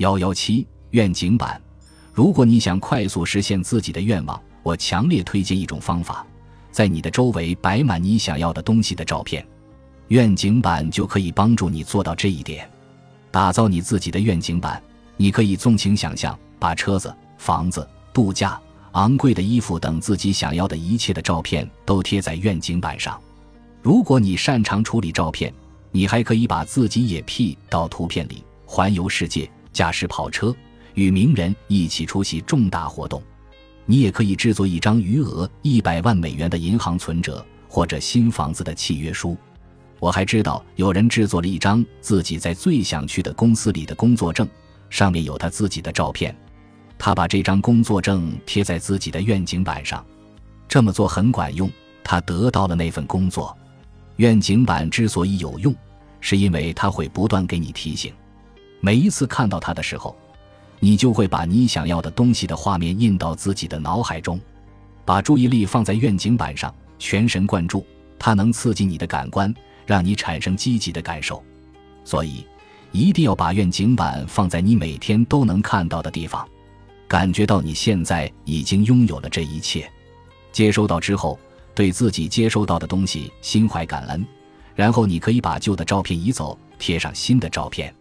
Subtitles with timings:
[0.00, 1.60] 幺幺七愿景板，
[2.14, 6.26] 如果你想快速实现自己的愿望，我强烈推荐一种方法，
[6.72, 9.46] 在你的周围摆满你想要的东西的照片，
[10.08, 12.66] 愿景板就可以帮助你做到这一点。
[13.30, 14.82] 打造你自己的愿景板，
[15.18, 18.58] 你可以纵情想象，把车子、房子、度假、
[18.92, 23.20] 昂贵的衣服等自己想要的一切的照片都贴在愿景板上。
[23.82, 25.52] 如果你擅长处理照片，
[25.90, 29.50] 你还可以把自己也 P 到图片里，环游世界。
[29.80, 30.54] 驾驶跑车，
[30.92, 33.22] 与名人一起出席重大活动。
[33.86, 39.34] 你也可以制作一张余额一百万美元的银行存折，或者新房子的契约书。
[39.98, 44.46] 我还知道有人制作了一张自己在最想去的公司里的工作证，
[44.90, 46.36] 上面有他自己的照片。
[46.98, 50.04] 他把这张工作证贴在自己的愿景板上。
[50.68, 51.70] 这么做很管用，
[52.04, 53.56] 他得到了那份工作。
[54.16, 55.74] 愿景板之所以有用，
[56.20, 58.12] 是因为它会不断给你提醒。
[58.80, 60.16] 每一次看到它的时候，
[60.78, 64.40] 你就会把你想要的东西的画面印到自己的脑海中，
[65.04, 67.84] 把注意力放在愿景板上，全神贯注，
[68.18, 71.42] 它能刺激你的感官，让你产生积极的感受。
[72.04, 72.46] 所以，
[72.92, 76.48] 一定要把愿景板放在你每天都能看到的地方，
[77.06, 79.86] 感觉到你现在已经拥有了这一切。
[80.52, 81.38] 接收到之后，
[81.74, 84.26] 对自己接收到的东西心怀感恩，
[84.74, 87.94] 然后你可以把旧的照片移走，贴上新的照片。